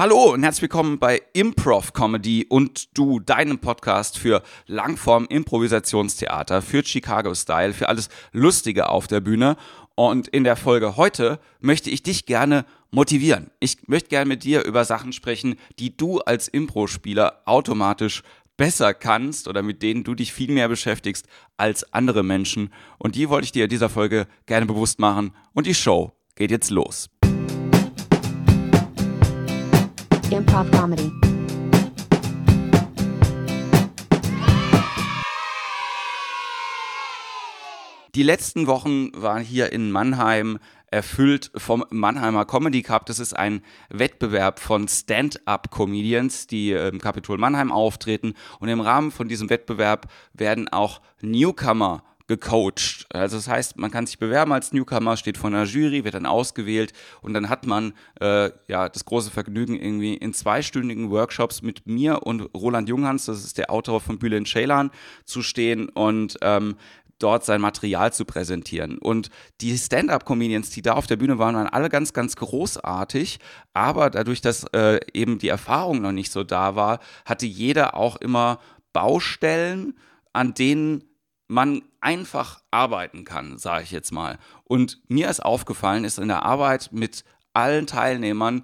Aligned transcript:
Hallo 0.00 0.32
und 0.32 0.42
herzlich 0.42 0.62
willkommen 0.62 0.98
bei 0.98 1.20
Improv 1.34 1.92
Comedy 1.92 2.46
und 2.48 2.96
du, 2.96 3.20
deinem 3.20 3.58
Podcast 3.58 4.16
für 4.16 4.42
Langform 4.66 5.26
Improvisationstheater, 5.28 6.62
für 6.62 6.82
Chicago 6.82 7.34
Style, 7.34 7.74
für 7.74 7.90
alles 7.90 8.08
Lustige 8.32 8.88
auf 8.88 9.08
der 9.08 9.20
Bühne. 9.20 9.58
Und 9.96 10.26
in 10.26 10.42
der 10.42 10.56
Folge 10.56 10.96
heute 10.96 11.38
möchte 11.60 11.90
ich 11.90 12.02
dich 12.02 12.24
gerne 12.24 12.64
motivieren. 12.90 13.50
Ich 13.60 13.88
möchte 13.88 14.08
gerne 14.08 14.26
mit 14.26 14.42
dir 14.42 14.64
über 14.64 14.86
Sachen 14.86 15.12
sprechen, 15.12 15.56
die 15.78 15.94
du 15.94 16.20
als 16.20 16.48
Impro-Spieler 16.48 17.42
automatisch 17.44 18.22
besser 18.56 18.94
kannst 18.94 19.48
oder 19.48 19.60
mit 19.60 19.82
denen 19.82 20.02
du 20.02 20.14
dich 20.14 20.32
viel 20.32 20.50
mehr 20.50 20.68
beschäftigst 20.68 21.26
als 21.58 21.92
andere 21.92 22.22
Menschen. 22.22 22.72
Und 22.96 23.16
die 23.16 23.28
wollte 23.28 23.44
ich 23.44 23.52
dir 23.52 23.64
in 23.64 23.70
dieser 23.70 23.90
Folge 23.90 24.28
gerne 24.46 24.64
bewusst 24.64 24.98
machen. 24.98 25.34
Und 25.52 25.66
die 25.66 25.74
Show 25.74 26.14
geht 26.36 26.50
jetzt 26.50 26.70
los. 26.70 27.10
Improv 30.30 30.70
Comedy. 30.70 31.10
Die 38.14 38.22
letzten 38.22 38.66
Wochen 38.68 39.10
waren 39.14 39.42
hier 39.42 39.72
in 39.72 39.90
Mannheim 39.90 40.58
erfüllt 40.86 41.50
vom 41.56 41.84
Mannheimer 41.90 42.44
Comedy 42.44 42.82
Cup. 42.82 43.06
Das 43.06 43.18
ist 43.18 43.34
ein 43.34 43.62
Wettbewerb 43.88 44.60
von 44.60 44.86
Stand-up-Comedians, 44.86 46.46
die 46.46 46.72
im 46.72 47.00
Kapitol 47.00 47.38
Mannheim 47.38 47.72
auftreten. 47.72 48.34
Und 48.60 48.68
im 48.68 48.80
Rahmen 48.80 49.10
von 49.10 49.28
diesem 49.28 49.50
Wettbewerb 49.50 50.06
werden 50.32 50.68
auch 50.68 51.00
Newcomer 51.22 52.04
gecoacht. 52.30 53.06
Also 53.12 53.36
das 53.36 53.48
heißt, 53.48 53.76
man 53.76 53.90
kann 53.90 54.06
sich 54.06 54.20
bewerben 54.20 54.52
als 54.52 54.72
Newcomer, 54.72 55.16
steht 55.16 55.36
vor 55.36 55.48
einer 55.48 55.64
Jury, 55.64 56.04
wird 56.04 56.14
dann 56.14 56.26
ausgewählt 56.26 56.92
und 57.22 57.34
dann 57.34 57.48
hat 57.48 57.66
man 57.66 57.92
äh, 58.20 58.50
ja 58.68 58.88
das 58.88 59.04
große 59.04 59.32
Vergnügen, 59.32 59.74
irgendwie 59.74 60.14
in 60.14 60.32
zweistündigen 60.32 61.10
Workshops 61.10 61.60
mit 61.60 61.88
mir 61.88 62.22
und 62.22 62.42
Roland 62.54 62.88
Junghans, 62.88 63.24
das 63.24 63.44
ist 63.44 63.58
der 63.58 63.72
Autor 63.72 64.00
von 64.00 64.20
Bülent 64.20 64.46
Ceylan, 64.46 64.92
zu 65.24 65.42
stehen 65.42 65.88
und 65.88 66.38
ähm, 66.42 66.76
dort 67.18 67.44
sein 67.44 67.60
Material 67.60 68.12
zu 68.12 68.24
präsentieren. 68.24 68.98
Und 68.98 69.28
die 69.60 69.76
Stand-up-Comedians, 69.76 70.70
die 70.70 70.82
da 70.82 70.92
auf 70.92 71.08
der 71.08 71.16
Bühne 71.16 71.38
waren, 71.38 71.56
waren 71.56 71.66
alle 71.66 71.88
ganz, 71.88 72.12
ganz 72.12 72.36
großartig. 72.36 73.40
Aber 73.74 74.08
dadurch, 74.08 74.40
dass 74.40 74.64
äh, 74.72 75.00
eben 75.12 75.38
die 75.38 75.48
Erfahrung 75.48 76.00
noch 76.00 76.12
nicht 76.12 76.30
so 76.30 76.44
da 76.44 76.76
war, 76.76 77.00
hatte 77.24 77.44
jeder 77.44 77.96
auch 77.96 78.16
immer 78.16 78.60
Baustellen, 78.92 79.94
an 80.32 80.54
denen 80.54 81.09
man 81.50 81.82
einfach 82.00 82.62
arbeiten 82.70 83.24
kann, 83.24 83.58
sage 83.58 83.82
ich 83.82 83.90
jetzt 83.90 84.12
mal. 84.12 84.38
Und 84.62 85.00
mir 85.08 85.28
ist 85.28 85.44
aufgefallen, 85.44 86.04
ist 86.04 86.18
in 86.18 86.28
der 86.28 86.44
Arbeit 86.44 86.90
mit 86.92 87.24
allen 87.52 87.88
Teilnehmern 87.88 88.62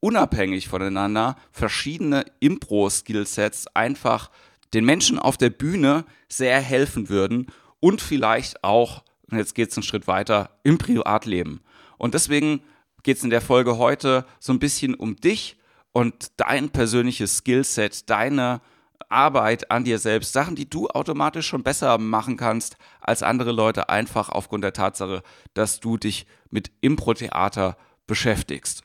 unabhängig 0.00 0.66
voneinander 0.66 1.36
verschiedene 1.52 2.24
Impro-Skillsets 2.40 3.68
einfach 3.74 4.30
den 4.72 4.86
Menschen 4.86 5.18
auf 5.18 5.36
der 5.36 5.50
Bühne 5.50 6.06
sehr 6.26 6.58
helfen 6.58 7.10
würden 7.10 7.52
und 7.80 8.00
vielleicht 8.00 8.64
auch, 8.64 9.04
und 9.30 9.36
jetzt 9.36 9.54
geht 9.54 9.70
es 9.70 9.76
einen 9.76 9.84
Schritt 9.84 10.06
weiter, 10.06 10.58
im 10.64 10.78
Privatleben. 10.78 11.60
Und 11.98 12.14
deswegen 12.14 12.62
geht 13.02 13.18
es 13.18 13.24
in 13.24 13.30
der 13.30 13.42
Folge 13.42 13.76
heute 13.76 14.24
so 14.40 14.54
ein 14.54 14.58
bisschen 14.58 14.94
um 14.94 15.16
dich 15.16 15.58
und 15.92 16.32
dein 16.38 16.70
persönliches 16.70 17.36
Skillset, 17.36 18.08
deine 18.08 18.62
Arbeit 19.10 19.70
an 19.70 19.84
dir 19.84 19.98
selbst, 19.98 20.32
Sachen, 20.32 20.54
die 20.54 20.68
du 20.68 20.88
automatisch 20.88 21.46
schon 21.46 21.62
besser 21.62 21.98
machen 21.98 22.36
kannst 22.36 22.76
als 23.00 23.22
andere 23.22 23.52
Leute, 23.52 23.88
einfach 23.88 24.28
aufgrund 24.28 24.64
der 24.64 24.72
Tatsache, 24.72 25.22
dass 25.54 25.80
du 25.80 25.96
dich 25.96 26.26
mit 26.50 26.70
Impro-Theater 26.80 27.76
beschäftigst. 28.06 28.82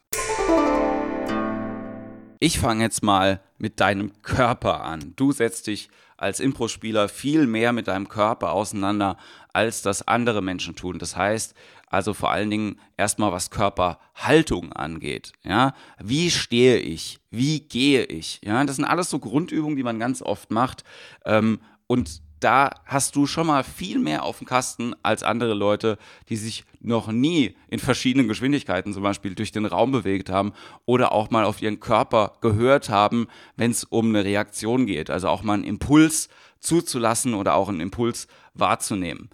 Ich 2.39 2.59
fange 2.59 2.83
jetzt 2.83 3.01
mal 3.01 3.41
mit 3.57 3.79
deinem 3.79 4.21
Körper 4.21 4.83
an. 4.83 5.13
Du 5.15 5.31
setzt 5.31 5.67
dich 5.67 5.89
als 6.17 6.39
Impro-Spieler 6.39 7.09
viel 7.09 7.47
mehr 7.47 7.73
mit 7.73 7.87
deinem 7.87 8.09
Körper 8.09 8.51
auseinander, 8.51 9.17
als 9.53 9.81
das 9.81 10.07
andere 10.07 10.41
Menschen 10.41 10.75
tun. 10.75 10.99
Das 10.99 11.15
heißt, 11.15 11.55
also 11.89 12.13
vor 12.13 12.31
allen 12.31 12.49
Dingen 12.49 12.79
erstmal 12.97 13.31
was 13.31 13.49
Körperhaltung 13.49 14.73
angeht. 14.73 15.31
Ja, 15.43 15.73
wie 15.99 16.29
stehe 16.31 16.79
ich? 16.79 17.19
Wie 17.31 17.61
gehe 17.61 18.03
ich? 18.03 18.41
Ja, 18.43 18.63
das 18.65 18.75
sind 18.75 18.85
alles 18.85 19.09
so 19.09 19.19
Grundübungen, 19.19 19.77
die 19.77 19.83
man 19.83 19.99
ganz 19.99 20.21
oft 20.21 20.51
macht. 20.51 20.83
Ähm, 21.25 21.59
und 21.87 22.21
da 22.39 22.69
hast 22.85 23.15
du 23.15 23.25
schon 23.25 23.47
mal 23.47 23.63
viel 23.63 23.99
mehr 23.99 24.23
auf 24.23 24.39
dem 24.39 24.47
Kasten 24.47 24.93
als 25.03 25.23
andere 25.23 25.53
Leute, 25.53 25.97
die 26.29 26.35
sich 26.35 26.65
noch 26.79 27.07
nie 27.07 27.55
in 27.67 27.79
verschiedenen 27.79 28.27
Geschwindigkeiten 28.27 28.93
zum 28.93 29.03
Beispiel 29.03 29.35
durch 29.35 29.51
den 29.51 29.65
Raum 29.65 29.91
bewegt 29.91 30.29
haben 30.29 30.53
oder 30.85 31.11
auch 31.11 31.29
mal 31.29 31.45
auf 31.45 31.61
ihren 31.61 31.79
Körper 31.79 32.33
gehört 32.41 32.89
haben, 32.89 33.27
wenn 33.55 33.71
es 33.71 33.83
um 33.83 34.09
eine 34.09 34.23
Reaktion 34.23 34.85
geht. 34.85 35.09
Also 35.09 35.29
auch 35.29 35.43
mal 35.43 35.55
einen 35.55 35.63
Impuls 35.63 36.29
zuzulassen 36.59 37.33
oder 37.33 37.55
auch 37.55 37.69
einen 37.69 37.79
Impuls 37.79 38.27
wahrzunehmen. 38.53 39.29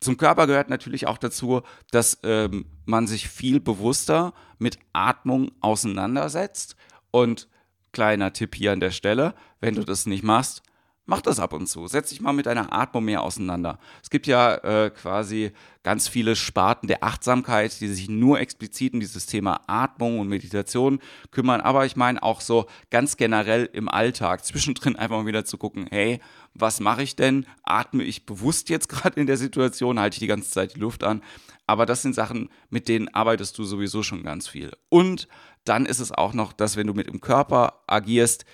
Zum 0.00 0.16
Körper 0.16 0.46
gehört 0.46 0.70
natürlich 0.70 1.06
auch 1.06 1.18
dazu, 1.18 1.62
dass 1.90 2.18
ähm, 2.22 2.66
man 2.84 3.06
sich 3.06 3.28
viel 3.28 3.60
bewusster 3.60 4.32
mit 4.58 4.78
Atmung 4.92 5.50
auseinandersetzt. 5.60 6.76
Und 7.10 7.48
kleiner 7.92 8.32
Tipp 8.32 8.54
hier 8.54 8.72
an 8.72 8.80
der 8.80 8.92
Stelle, 8.92 9.34
wenn 9.60 9.74
du 9.74 9.82
das 9.82 10.06
nicht 10.06 10.22
machst, 10.22 10.62
Mach 11.10 11.22
das 11.22 11.40
ab 11.40 11.54
und 11.54 11.66
zu. 11.66 11.86
Setz 11.86 12.10
dich 12.10 12.20
mal 12.20 12.34
mit 12.34 12.44
deiner 12.44 12.70
Atmung 12.70 13.06
mehr 13.06 13.22
auseinander. 13.22 13.78
Es 14.02 14.10
gibt 14.10 14.26
ja 14.26 14.56
äh, 14.56 14.90
quasi 14.90 15.52
ganz 15.82 16.06
viele 16.06 16.36
Sparten 16.36 16.86
der 16.86 17.02
Achtsamkeit, 17.02 17.80
die 17.80 17.88
sich 17.88 18.10
nur 18.10 18.38
explizit 18.40 18.92
um 18.92 19.00
dieses 19.00 19.24
Thema 19.24 19.62
Atmung 19.68 20.18
und 20.18 20.28
Meditation 20.28 21.00
kümmern. 21.30 21.62
Aber 21.62 21.86
ich 21.86 21.96
meine 21.96 22.22
auch 22.22 22.42
so 22.42 22.66
ganz 22.90 23.16
generell 23.16 23.70
im 23.72 23.88
Alltag 23.88 24.44
zwischendrin 24.44 24.96
einfach 24.98 25.16
mal 25.16 25.24
wieder 25.24 25.46
zu 25.46 25.56
gucken, 25.56 25.86
hey, 25.90 26.20
was 26.52 26.78
mache 26.78 27.02
ich 27.02 27.16
denn? 27.16 27.46
Atme 27.62 28.04
ich 28.04 28.26
bewusst 28.26 28.68
jetzt 28.68 28.90
gerade 28.90 29.18
in 29.18 29.26
der 29.26 29.38
Situation? 29.38 29.98
Halte 29.98 30.16
ich 30.16 30.20
die 30.20 30.26
ganze 30.26 30.50
Zeit 30.50 30.74
die 30.74 30.80
Luft 30.80 31.04
an? 31.04 31.22
Aber 31.66 31.86
das 31.86 32.02
sind 32.02 32.14
Sachen, 32.14 32.50
mit 32.68 32.86
denen 32.86 33.08
arbeitest 33.08 33.56
du 33.56 33.64
sowieso 33.64 34.02
schon 34.02 34.24
ganz 34.24 34.46
viel. 34.46 34.72
Und 34.90 35.26
dann 35.64 35.86
ist 35.86 36.00
es 36.00 36.12
auch 36.12 36.34
noch, 36.34 36.52
dass 36.52 36.76
wenn 36.76 36.86
du 36.86 36.92
mit 36.92 37.06
dem 37.06 37.22
Körper 37.22 37.80
agierst, 37.86 38.44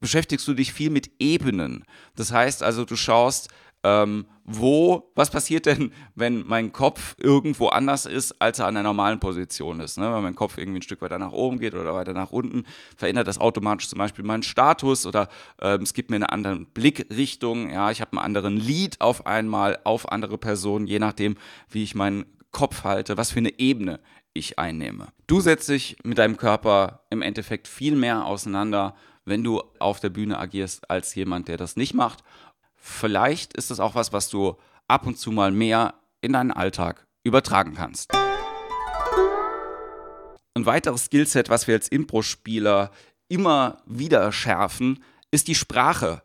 beschäftigst 0.00 0.46
du 0.46 0.54
dich 0.54 0.72
viel 0.72 0.90
mit 0.90 1.10
Ebenen. 1.18 1.84
Das 2.16 2.32
heißt 2.32 2.62
also, 2.62 2.84
du 2.84 2.96
schaust, 2.96 3.48
ähm, 3.84 4.24
wo, 4.44 5.10
was 5.14 5.30
passiert 5.30 5.66
denn, 5.66 5.92
wenn 6.14 6.44
mein 6.46 6.72
Kopf 6.72 7.14
irgendwo 7.18 7.68
anders 7.68 8.06
ist, 8.06 8.40
als 8.40 8.58
er 8.58 8.66
an 8.66 8.74
der 8.74 8.82
normalen 8.82 9.20
Position 9.20 9.80
ist. 9.80 9.98
Ne? 9.98 10.12
Wenn 10.12 10.22
mein 10.22 10.34
Kopf 10.34 10.58
irgendwie 10.58 10.80
ein 10.80 10.82
Stück 10.82 11.02
weiter 11.02 11.18
nach 11.18 11.32
oben 11.32 11.58
geht 11.58 11.74
oder 11.74 11.94
weiter 11.94 12.14
nach 12.14 12.30
unten, 12.30 12.64
verändert 12.96 13.28
das 13.28 13.38
automatisch 13.38 13.88
zum 13.88 13.98
Beispiel 13.98 14.24
meinen 14.24 14.42
Status 14.42 15.06
oder 15.06 15.28
ähm, 15.60 15.82
es 15.82 15.94
gibt 15.94 16.10
mir 16.10 16.16
eine 16.16 16.30
andere 16.30 16.60
Blickrichtung. 16.60 17.70
Ja, 17.70 17.90
ich 17.90 18.00
habe 18.00 18.12
einen 18.12 18.24
anderen 18.24 18.56
Lied 18.56 19.00
auf 19.00 19.26
einmal 19.26 19.78
auf 19.84 20.10
andere 20.10 20.38
Personen, 20.38 20.86
je 20.86 20.98
nachdem, 20.98 21.36
wie 21.68 21.82
ich 21.82 21.94
meinen 21.94 22.24
Kopf 22.50 22.84
halte, 22.84 23.16
was 23.16 23.32
für 23.32 23.40
eine 23.40 23.58
Ebene 23.58 24.00
ich 24.32 24.58
einnehme. 24.58 25.08
Du 25.26 25.40
setzt 25.40 25.68
dich 25.68 25.96
mit 26.04 26.18
deinem 26.18 26.36
Körper 26.36 27.04
im 27.10 27.22
Endeffekt 27.22 27.68
viel 27.68 27.94
mehr 27.96 28.24
auseinander, 28.24 28.94
wenn 29.24 29.42
du 29.42 29.62
auf 29.78 30.00
der 30.00 30.10
Bühne 30.10 30.38
agierst, 30.38 30.90
als 30.90 31.14
jemand, 31.14 31.48
der 31.48 31.56
das 31.56 31.76
nicht 31.76 31.94
macht. 31.94 32.22
Vielleicht 32.76 33.54
ist 33.54 33.70
es 33.70 33.80
auch 33.80 33.94
was, 33.94 34.12
was 34.12 34.28
du 34.28 34.56
ab 34.88 35.06
und 35.06 35.18
zu 35.18 35.32
mal 35.32 35.50
mehr 35.50 35.94
in 36.20 36.32
deinen 36.32 36.50
Alltag 36.50 37.06
übertragen 37.22 37.74
kannst. 37.74 38.12
Ein 40.54 40.66
weiteres 40.66 41.06
Skillset, 41.06 41.48
was 41.48 41.66
wir 41.66 41.74
als 41.74 41.88
Impro-Spieler 41.88 42.90
immer 43.28 43.78
wieder 43.86 44.30
schärfen, 44.30 45.02
ist 45.30 45.48
die 45.48 45.54
Sprache. 45.54 46.22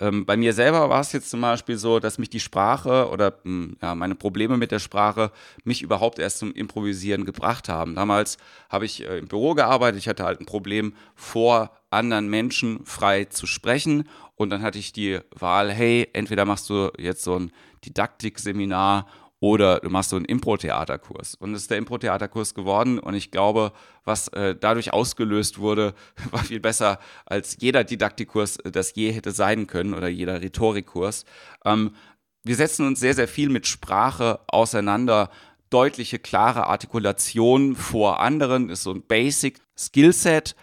Ähm, 0.00 0.26
bei 0.26 0.36
mir 0.36 0.52
selber 0.52 0.90
war 0.90 1.00
es 1.00 1.12
jetzt 1.12 1.30
zum 1.30 1.40
Beispiel 1.40 1.76
so, 1.76 2.00
dass 2.00 2.18
mich 2.18 2.28
die 2.28 2.40
Sprache 2.40 3.08
oder 3.10 3.38
hm, 3.44 3.76
ja, 3.80 3.94
meine 3.94 4.16
Probleme 4.16 4.56
mit 4.56 4.72
der 4.72 4.80
Sprache 4.80 5.30
mich 5.62 5.82
überhaupt 5.82 6.18
erst 6.18 6.38
zum 6.38 6.52
Improvisieren 6.52 7.24
gebracht 7.24 7.68
haben. 7.68 7.94
Damals 7.94 8.38
habe 8.68 8.86
ich 8.86 9.08
äh, 9.08 9.18
im 9.18 9.28
Büro 9.28 9.54
gearbeitet, 9.54 9.98
ich 9.98 10.08
hatte 10.08 10.24
halt 10.24 10.40
ein 10.40 10.46
Problem, 10.46 10.94
vor 11.14 11.70
anderen 11.90 12.28
Menschen 12.28 12.84
frei 12.84 13.26
zu 13.26 13.46
sprechen. 13.46 14.08
Und 14.34 14.50
dann 14.50 14.62
hatte 14.62 14.80
ich 14.80 14.92
die 14.92 15.20
Wahl, 15.30 15.70
hey, 15.70 16.08
entweder 16.12 16.44
machst 16.44 16.68
du 16.68 16.90
jetzt 16.98 17.22
so 17.22 17.38
ein 17.38 17.52
Didaktikseminar 17.84 19.06
oder 19.44 19.80
du 19.80 19.90
machst 19.90 20.08
so 20.08 20.16
einen 20.16 20.24
Impro-Theaterkurs. 20.24 21.34
Und 21.34 21.52
es 21.52 21.62
ist 21.62 21.70
der 21.70 21.76
Impro-Theaterkurs 21.76 22.54
geworden 22.54 22.98
und 22.98 23.12
ich 23.12 23.30
glaube, 23.30 23.72
was 24.02 24.28
äh, 24.28 24.56
dadurch 24.58 24.94
ausgelöst 24.94 25.58
wurde, 25.58 25.92
war 26.30 26.42
viel 26.42 26.60
besser 26.60 26.98
als 27.26 27.58
jeder 27.60 27.84
Didaktikkurs 27.84 28.56
äh, 28.60 28.70
das 28.70 28.94
je 28.94 29.12
hätte 29.12 29.32
sein 29.32 29.66
können 29.66 29.92
oder 29.92 30.08
jeder 30.08 30.40
Rhetorikkurs. 30.40 31.26
Ähm, 31.66 31.94
wir 32.42 32.56
setzen 32.56 32.86
uns 32.86 33.00
sehr, 33.00 33.12
sehr 33.12 33.28
viel 33.28 33.50
mit 33.50 33.66
Sprache 33.66 34.40
auseinander. 34.46 35.28
Deutliche, 35.68 36.18
klare 36.18 36.66
Artikulation 36.66 37.76
vor 37.76 38.20
anderen 38.20 38.70
ist 38.70 38.82
so 38.82 38.92
ein 38.92 39.02
Basic 39.02 39.60
Skillset 39.76 40.56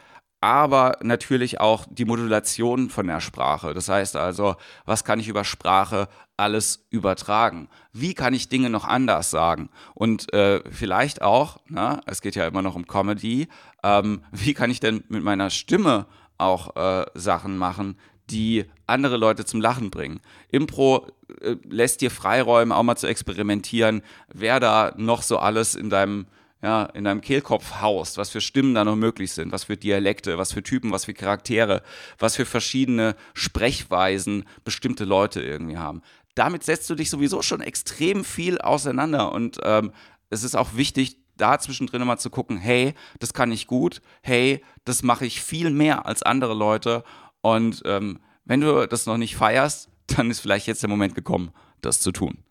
aber 0.44 0.98
natürlich 1.04 1.60
auch 1.60 1.86
die 1.88 2.06
Modulation 2.06 2.90
von 2.90 3.06
der 3.06 3.22
Sprache. 3.22 3.76
Das 3.76 3.90
heißt 3.90 4.16
also, 4.16 4.56
was 4.86 5.04
kann 5.04 5.20
ich 5.20 5.28
über 5.28 5.44
Sprache 5.44 6.08
alles 6.42 6.86
übertragen? 6.90 7.70
Wie 7.94 8.14
kann 8.14 8.34
ich 8.34 8.50
Dinge 8.50 8.70
noch 8.70 8.86
anders 8.86 9.32
sagen? 9.32 9.70
Und 9.94 10.34
äh, 10.34 10.62
vielleicht 10.70 11.22
auch, 11.22 11.60
na, 11.68 12.02
es 12.06 12.22
geht 12.22 12.36
ja 12.36 12.48
immer 12.48 12.62
noch 12.62 12.76
um 12.76 12.88
Comedy, 12.88 13.48
ähm, 13.84 14.24
wie 14.32 14.54
kann 14.54 14.72
ich 14.72 14.80
denn 14.80 15.04
mit 15.08 15.24
meiner 15.24 15.50
Stimme 15.50 16.08
auch 16.38 16.76
äh, 16.76 17.06
Sachen 17.14 17.58
machen, 17.58 17.98
die 18.30 18.66
andere 18.88 19.18
Leute 19.18 19.46
zum 19.46 19.62
Lachen 19.62 19.92
bringen. 19.92 20.22
Impro 20.50 21.08
äh, 21.42 21.56
lässt 21.70 22.02
dir 22.02 22.12
Freiräume, 22.12 22.76
auch 22.76 22.84
mal 22.84 22.96
zu 22.96 23.08
experimentieren, 23.08 24.02
wer 24.34 24.60
da 24.60 24.94
noch 24.98 25.22
so 25.22 25.38
alles 25.38 25.76
in 25.76 25.90
deinem 25.90 26.26
ja, 26.64 26.84
in 26.86 27.06
deinem 27.06 27.22
Kehlkopf 27.22 27.82
haust, 27.82 28.18
was 28.18 28.30
für 28.30 28.42
Stimmen 28.42 28.76
da 28.76 28.84
noch 28.84 28.96
möglich 28.96 29.32
sind, 29.32 29.52
was 29.52 29.64
für 29.64 29.78
Dialekte, 29.78 30.38
was 30.38 30.54
für 30.54 30.62
Typen, 30.62 30.92
was 30.92 31.06
für 31.06 31.14
Charaktere, 31.14 31.82
was 32.20 32.36
für 32.36 32.46
verschiedene 32.46 33.16
Sprechweisen 33.34 34.46
bestimmte 34.64 35.06
Leute 35.06 35.42
irgendwie 35.42 35.78
haben. 35.78 36.04
Damit 36.36 36.64
setzt 36.64 36.90
du 36.90 36.96
dich 36.96 37.10
sowieso 37.10 37.42
schon 37.42 37.62
extrem 37.62 38.24
viel 38.24 38.60
auseinander 38.60 39.32
und 39.32 39.60
ähm, 39.64 39.92
es 40.30 40.44
ist 40.44 40.56
auch 40.56 40.76
wichtig, 40.76 41.18
da 41.36 41.60
zwischendrin 41.60 42.06
mal 42.06 42.18
zu 42.18 42.30
gucken, 42.30 42.58
hey, 42.58 42.94
das 43.20 43.34
kann 43.34 43.52
ich 43.52 43.68
gut, 43.68 44.02
hey, 44.22 44.64
das 44.86 45.04
mache 45.04 45.26
ich 45.26 45.42
viel 45.42 45.72
mehr 45.72 46.06
als 46.06 46.24
andere 46.24 46.54
Leute 46.54 47.04
und 47.42 47.82
ähm, 47.86 48.20
wenn 48.46 48.62
du 48.62 48.88
das 48.88 49.06
noch 49.06 49.18
nicht 49.18 49.36
feierst, 49.36 49.90
dann 50.08 50.32
ist 50.32 50.40
vielleicht 50.40 50.68
jetzt 50.68 50.84
der 50.84 50.90
Moment 50.90 51.16
gekommen, 51.16 51.52
das 51.82 52.00
zu 52.00 52.12
tun. 52.12 52.44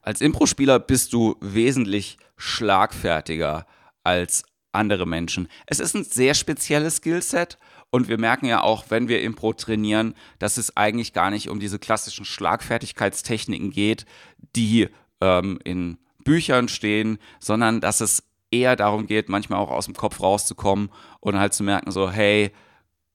Als 0.00 0.22
Impro-Spieler 0.22 0.78
bist 0.78 1.12
du 1.12 1.36
wesentlich 1.40 2.16
schlagfertiger 2.36 3.66
als 4.04 4.44
andere 4.72 5.06
Menschen. 5.06 5.48
Es 5.66 5.80
ist 5.80 5.94
ein 5.94 6.04
sehr 6.04 6.34
spezielles 6.34 6.96
Skillset 6.96 7.58
und 7.90 8.08
wir 8.08 8.18
merken 8.18 8.46
ja 8.46 8.62
auch, 8.62 8.86
wenn 8.90 9.08
wir 9.08 9.22
Impro 9.22 9.52
trainieren, 9.52 10.14
dass 10.38 10.56
es 10.56 10.76
eigentlich 10.76 11.12
gar 11.12 11.30
nicht 11.30 11.48
um 11.48 11.58
diese 11.58 11.78
klassischen 11.78 12.24
Schlagfertigkeitstechniken 12.24 13.70
geht, 13.70 14.04
die 14.54 14.88
ähm, 15.20 15.58
in 15.64 15.98
Büchern 16.24 16.68
stehen, 16.68 17.18
sondern 17.40 17.80
dass 17.80 18.00
es 18.00 18.22
eher 18.50 18.76
darum 18.76 19.06
geht, 19.06 19.28
manchmal 19.28 19.58
auch 19.58 19.70
aus 19.70 19.86
dem 19.86 19.94
Kopf 19.94 20.20
rauszukommen 20.20 20.90
und 21.20 21.38
halt 21.38 21.54
zu 21.54 21.62
merken, 21.62 21.90
so, 21.90 22.10
hey, 22.10 22.52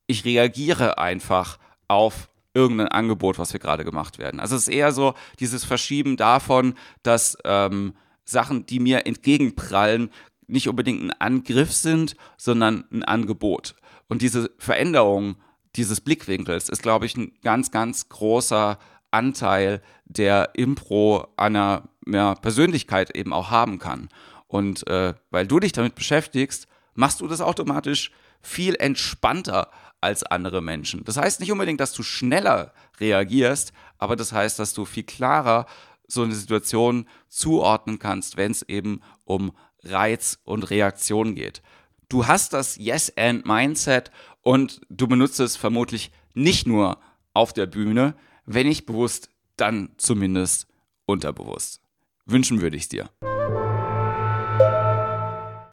ich 0.08 0.26
reagiere 0.26 0.98
einfach 0.98 1.60
auf 1.88 2.30
irgendein 2.54 2.88
Angebot, 2.88 3.40
was 3.40 3.54
wir 3.54 3.60
gerade 3.60 3.84
gemacht 3.84 4.20
werden. 4.20 4.40
Also 4.40 4.56
es 4.56 4.64
ist 4.64 4.74
eher 4.74 4.92
so 4.92 5.14
dieses 5.40 5.64
Verschieben 5.64 6.18
davon, 6.18 6.76
dass 7.02 7.38
ähm, 7.46 7.94
Sachen, 8.26 8.66
die 8.66 8.80
mir 8.80 9.06
entgegenprallen, 9.06 10.12
nicht 10.48 10.68
unbedingt 10.70 11.02
ein 11.02 11.12
Angriff 11.12 11.72
sind, 11.74 12.16
sondern 12.38 12.86
ein 12.92 13.04
Angebot. 13.04 13.76
Und 14.08 14.22
diese 14.22 14.52
Veränderung 14.58 15.38
dieses 15.76 16.02
Blickwinkels 16.02 16.70
ist, 16.70 16.84
glaube 16.84 17.06
ich, 17.06 17.18
ein 17.18 17.32
ganz, 17.42 17.72
ganz 17.72 18.10
großer 18.10 18.78
Anteil, 19.12 19.82
der 20.06 20.52
Impro 20.54 21.28
einer 21.38 21.90
ja, 22.08 22.36
Persönlichkeit 22.36 23.16
eben 23.16 23.34
auch 23.34 23.52
haben 23.52 23.80
kann. 23.80 24.10
Und 24.48 24.86
äh, 24.88 25.14
weil 25.32 25.48
du 25.48 25.60
dich 25.60 25.72
damit 25.72 25.96
beschäftigst, 25.96 26.68
machst 26.94 27.22
du 27.22 27.28
das 27.28 27.42
automatisch 27.42 28.12
viel 28.42 28.76
entspannter 28.76 29.70
als 30.02 30.24
andere 30.24 30.62
Menschen. 30.62 31.04
Das 31.06 31.18
heißt 31.18 31.40
nicht 31.40 31.52
unbedingt, 31.52 31.80
dass 31.80 31.94
du 31.94 32.04
schneller 32.04 32.74
reagierst, 33.00 33.72
aber 33.98 34.16
das 34.16 34.34
heißt, 34.34 34.60
dass 34.60 34.74
du 34.74 34.86
viel 34.86 35.04
klarer 35.04 35.66
so 36.08 36.24
eine 36.24 36.36
Situation 36.36 37.08
zuordnen 37.30 38.00
kannst, 38.00 38.36
wenn 38.38 38.52
es 38.52 38.64
eben 38.64 39.02
um 39.24 39.54
Reiz 39.84 40.40
und 40.44 40.70
Reaktion 40.70 41.36
geht. 41.36 41.62
Du 42.10 42.28
hast 42.28 42.54
das 42.54 42.78
Yes-and-Mindset 42.78 44.12
und 44.42 44.82
du 44.90 45.08
benutzt 45.08 45.40
es 45.40 45.56
vermutlich 45.56 46.12
nicht 46.34 46.68
nur 46.68 47.00
auf 47.34 47.54
der 47.54 47.66
Bühne, 47.66 48.16
wenn 48.46 48.68
nicht 48.68 48.86
bewusst, 48.86 49.30
dann 49.58 49.90
zumindest 49.98 50.68
unterbewusst. 51.06 51.82
Wünschen 52.26 52.62
würde 52.62 52.78
ich 52.78 52.90
dir. 52.90 53.10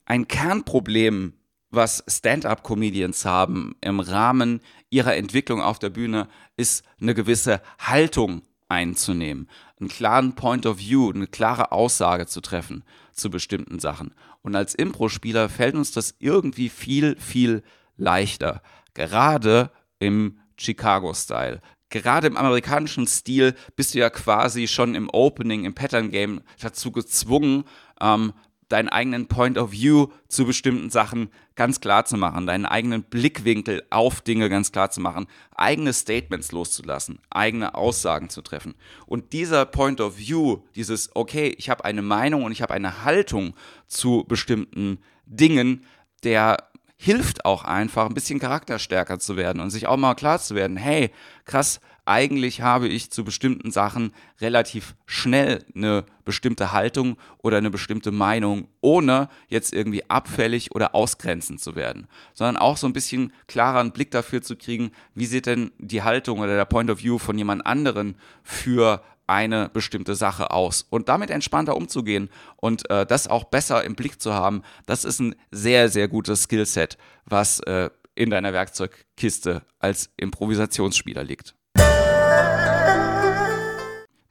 Ein 0.04 0.26
Kernproblem, 0.26 1.34
was 1.70 2.02
Stand-up-Comedians 2.08 3.24
haben 3.24 3.76
im 3.80 4.00
Rahmen 4.00 4.60
ihrer 4.90 5.16
Entwicklung 5.16 5.62
auf 5.62 5.78
der 5.78 5.90
Bühne, 5.90 6.28
ist 6.56 6.84
eine 7.00 7.14
gewisse 7.14 7.62
Haltung 7.78 8.42
einzunehmen, 8.70 9.49
einen 9.78 9.88
klaren 9.88 10.34
Point 10.34 10.67
of 10.67 10.78
View, 10.78 11.11
eine 11.11 11.26
klare 11.26 11.72
Aussage 11.72 12.26
zu 12.26 12.40
treffen 12.40 12.84
zu 13.12 13.31
bestimmten 13.31 13.78
Sachen. 13.78 14.14
Und 14.43 14.56
als 14.56 14.75
Impro-Spieler 14.75 15.49
fällt 15.49 15.75
uns 15.75 15.93
das 15.93 16.14
irgendwie 16.19 16.69
viel, 16.69 17.17
viel 17.20 17.62
leichter. 17.96 18.62
Gerade 18.94 19.70
im 19.99 20.38
Chicago-Style. 20.56 21.61
Gerade 21.90 22.28
im 22.28 22.37
amerikanischen 22.37 23.06
Stil 23.06 23.55
bist 23.75 23.94
du 23.94 23.99
ja 23.99 24.11
quasi 24.11 24.69
schon 24.69 24.94
im 24.94 25.11
Opening, 25.11 25.64
im 25.64 25.75
Pattern-Game 25.75 26.43
dazu 26.61 26.93
gezwungen, 26.93 27.64
ähm, 28.00 28.32
deinen 28.70 28.88
eigenen 28.88 29.26
Point 29.26 29.58
of 29.58 29.72
View 29.72 30.06
zu 30.28 30.46
bestimmten 30.46 30.88
Sachen 30.90 31.28
ganz 31.56 31.81
klar 31.81 32.06
zu 32.06 32.17
machen, 32.17 32.46
deinen 32.46 32.64
eigenen 32.64 33.02
Blickwinkel 33.02 33.82
auf 33.90 34.22
Dinge 34.22 34.49
ganz 34.49 34.72
klar 34.72 34.90
zu 34.90 35.00
machen, 35.00 35.26
eigene 35.55 35.93
Statements 35.93 36.52
loszulassen, 36.52 37.19
eigene 37.28 37.75
Aussagen 37.75 38.31
zu 38.31 38.40
treffen. 38.40 38.75
Und 39.06 39.34
dieser 39.34 39.67
Point 39.67 40.00
of 40.00 40.17
View, 40.17 40.62
dieses, 40.75 41.11
okay, 41.14 41.55
ich 41.58 41.69
habe 41.69 41.84
eine 41.84 42.00
Meinung 42.00 42.44
und 42.44 42.52
ich 42.52 42.62
habe 42.62 42.72
eine 42.72 43.05
Haltung 43.05 43.55
zu 43.88 44.25
bestimmten 44.26 45.00
Dingen, 45.26 45.84
der 46.23 46.56
hilft 46.96 47.44
auch 47.46 47.64
einfach, 47.64 48.06
ein 48.06 48.14
bisschen 48.14 48.38
charakterstärker 48.38 49.19
zu 49.19 49.37
werden 49.37 49.61
und 49.61 49.70
sich 49.70 49.87
auch 49.87 49.96
mal 49.96 50.14
klar 50.14 50.38
zu 50.38 50.55
werden, 50.55 50.76
hey, 50.76 51.11
krass, 51.44 51.81
eigentlich 52.10 52.60
habe 52.60 52.88
ich 52.88 53.12
zu 53.12 53.22
bestimmten 53.22 53.70
Sachen 53.70 54.12
relativ 54.40 54.96
schnell 55.06 55.64
eine 55.76 56.04
bestimmte 56.24 56.72
Haltung 56.72 57.16
oder 57.38 57.58
eine 57.58 57.70
bestimmte 57.70 58.10
Meinung, 58.10 58.66
ohne 58.80 59.28
jetzt 59.46 59.72
irgendwie 59.72 60.10
abfällig 60.10 60.74
oder 60.74 60.96
ausgrenzend 60.96 61.60
zu 61.60 61.76
werden, 61.76 62.08
sondern 62.34 62.56
auch 62.56 62.76
so 62.76 62.88
ein 62.88 62.92
bisschen 62.92 63.32
klareren 63.46 63.92
Blick 63.92 64.10
dafür 64.10 64.42
zu 64.42 64.56
kriegen, 64.56 64.90
wie 65.14 65.26
sieht 65.26 65.46
denn 65.46 65.70
die 65.78 66.02
Haltung 66.02 66.40
oder 66.40 66.56
der 66.56 66.64
Point 66.64 66.90
of 66.90 66.98
View 66.98 67.18
von 67.18 67.38
jemand 67.38 67.64
anderen 67.64 68.16
für 68.42 69.04
eine 69.28 69.68
bestimmte 69.68 70.16
Sache 70.16 70.50
aus. 70.50 70.84
Und 70.90 71.08
damit 71.08 71.30
entspannter 71.30 71.76
umzugehen 71.76 72.28
und 72.56 72.90
äh, 72.90 73.06
das 73.06 73.28
auch 73.28 73.44
besser 73.44 73.84
im 73.84 73.94
Blick 73.94 74.20
zu 74.20 74.34
haben, 74.34 74.62
das 74.86 75.04
ist 75.04 75.20
ein 75.20 75.36
sehr, 75.52 75.88
sehr 75.88 76.08
gutes 76.08 76.42
Skillset, 76.42 76.98
was 77.24 77.60
äh, 77.60 77.88
in 78.16 78.30
deiner 78.30 78.52
Werkzeugkiste 78.52 79.62
als 79.78 80.10
Improvisationsspieler 80.16 81.22
liegt. 81.22 81.54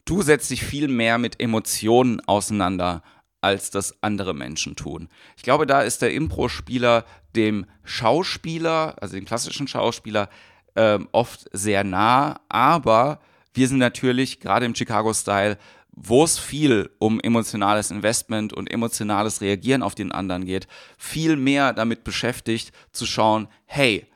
Du 0.10 0.24
setzt 0.24 0.50
dich 0.50 0.64
viel 0.64 0.88
mehr 0.88 1.20
mit 1.20 1.40
Emotionen 1.40 2.20
auseinander, 2.22 3.04
als 3.42 3.70
das 3.70 4.02
andere 4.02 4.34
Menschen 4.34 4.76
tun. 4.76 5.08
Ich 5.38 5.44
glaube, 5.44 5.68
da 5.68 5.84
ist 5.84 6.02
der 6.02 6.12
Impro-Spieler 6.14 7.06
dem 7.36 7.68
Schauspieler, 7.84 8.96
also 9.00 9.14
dem 9.14 9.26
klassischen 9.26 9.68
Schauspieler, 9.68 10.28
äh, 10.74 10.98
oft 11.12 11.46
sehr 11.54 11.84
nah, 11.84 12.40
aber 12.50 13.20
wir 13.54 13.68
sind 13.68 13.78
natürlich 13.78 14.40
gerade 14.40 14.66
im 14.66 14.74
Chicago-Style, 14.74 15.60
wo 15.92 16.24
es 16.24 16.40
viel 16.40 16.90
um 16.98 17.20
emotionales 17.20 17.92
Investment 17.92 18.52
und 18.52 18.72
emotionales 18.72 19.42
Reagieren 19.42 19.84
auf 19.84 19.94
den 19.94 20.12
anderen 20.12 20.44
geht, 20.44 20.68
viel 20.98 21.36
mehr 21.36 21.72
damit 21.72 22.04
beschäftigt 22.04 22.72
zu 22.92 23.06
schauen, 23.06 23.48
hey, 23.68 24.09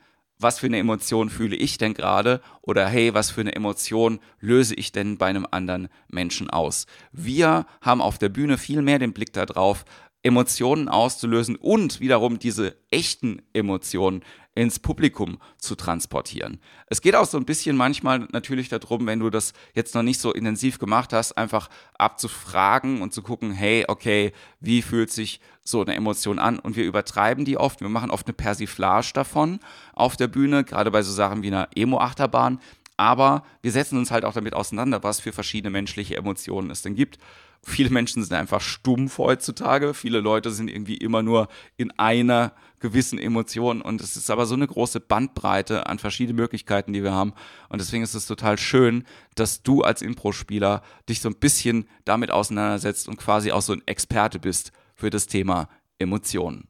was 0.44 0.60
für 0.60 0.66
eine 0.66 0.78
Emotion 0.78 1.30
fühle 1.30 1.56
ich 1.56 1.78
denn 1.78 1.94
gerade 1.94 2.40
oder 2.60 2.86
hey, 2.86 3.14
was 3.14 3.30
für 3.30 3.40
eine 3.40 3.56
Emotion 3.56 4.20
löse 4.38 4.74
ich 4.74 4.92
denn 4.92 5.18
bei 5.18 5.26
einem 5.26 5.48
anderen 5.50 5.88
Menschen 6.06 6.50
aus. 6.50 6.86
Wir 7.10 7.66
haben 7.80 8.00
auf 8.00 8.18
der 8.18 8.28
Bühne 8.28 8.58
viel 8.58 8.82
mehr 8.82 9.00
den 9.00 9.14
Blick 9.14 9.32
darauf, 9.32 9.84
Emotionen 10.22 10.88
auszulösen 10.88 11.56
und 11.56 11.98
wiederum 12.00 12.38
diese 12.38 12.76
echten 12.90 13.42
Emotionen 13.52 14.22
ins 14.54 14.78
Publikum 14.78 15.38
zu 15.58 15.74
transportieren. 15.74 16.60
Es 16.86 17.00
geht 17.00 17.16
auch 17.16 17.26
so 17.26 17.36
ein 17.36 17.44
bisschen 17.44 17.76
manchmal 17.76 18.28
natürlich 18.32 18.68
darum, 18.68 19.06
wenn 19.06 19.18
du 19.18 19.30
das 19.30 19.52
jetzt 19.74 19.94
noch 19.94 20.02
nicht 20.02 20.20
so 20.20 20.32
intensiv 20.32 20.78
gemacht 20.78 21.12
hast, 21.12 21.32
einfach 21.32 21.68
abzufragen 21.98 23.02
und 23.02 23.12
zu 23.12 23.22
gucken, 23.22 23.52
hey, 23.52 23.84
okay, 23.88 24.32
wie 24.60 24.82
fühlt 24.82 25.10
sich 25.10 25.40
so 25.64 25.82
eine 25.82 25.94
Emotion 25.94 26.38
an? 26.38 26.58
Und 26.58 26.76
wir 26.76 26.84
übertreiben 26.84 27.44
die 27.44 27.56
oft. 27.56 27.80
Wir 27.80 27.88
machen 27.88 28.10
oft 28.10 28.26
eine 28.26 28.34
Persiflage 28.34 29.10
davon 29.14 29.58
auf 29.92 30.16
der 30.16 30.28
Bühne, 30.28 30.64
gerade 30.64 30.90
bei 30.90 31.02
so 31.02 31.12
Sachen 31.12 31.42
wie 31.42 31.48
einer 31.48 31.68
Emo-Achterbahn. 31.74 32.60
Aber 32.96 33.42
wir 33.60 33.72
setzen 33.72 33.98
uns 33.98 34.12
halt 34.12 34.24
auch 34.24 34.34
damit 34.34 34.54
auseinander, 34.54 35.02
was 35.02 35.18
für 35.18 35.32
verschiedene 35.32 35.70
menschliche 35.70 36.16
Emotionen 36.16 36.70
es 36.70 36.82
denn 36.82 36.94
gibt. 36.94 37.18
Viele 37.66 37.88
Menschen 37.90 38.22
sind 38.22 38.36
einfach 38.36 38.60
stumpf 38.60 39.16
heutzutage. 39.18 39.94
Viele 39.94 40.20
Leute 40.20 40.50
sind 40.50 40.68
irgendwie 40.68 40.98
immer 40.98 41.22
nur 41.22 41.48
in 41.76 41.90
einer 41.92 42.52
gewissen 42.78 43.18
Emotion. 43.18 43.80
Und 43.80 44.02
es 44.02 44.16
ist 44.16 44.30
aber 44.30 44.44
so 44.44 44.54
eine 44.54 44.66
große 44.66 45.00
Bandbreite 45.00 45.86
an 45.86 45.98
verschiedenen 45.98 46.36
Möglichkeiten, 46.36 46.92
die 46.92 47.02
wir 47.02 47.12
haben. 47.12 47.32
Und 47.70 47.80
deswegen 47.80 48.04
ist 48.04 48.14
es 48.14 48.26
total 48.26 48.58
schön, 48.58 49.04
dass 49.34 49.62
du 49.62 49.80
als 49.80 50.02
Impro-Spieler 50.02 50.82
dich 51.08 51.22
so 51.22 51.30
ein 51.30 51.36
bisschen 51.36 51.88
damit 52.04 52.30
auseinandersetzt 52.30 53.08
und 53.08 53.16
quasi 53.16 53.50
auch 53.50 53.62
so 53.62 53.72
ein 53.72 53.82
Experte 53.86 54.38
bist 54.38 54.72
für 54.94 55.08
das 55.08 55.26
Thema 55.26 55.68
Emotionen. 55.98 56.68